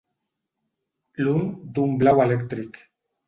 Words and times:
L'un 1.27 1.45
d'un 1.77 1.93
blau 2.03 2.25
elèctric. 2.27 2.81